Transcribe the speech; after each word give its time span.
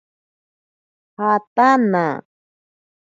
Jataana. 1.21 2.05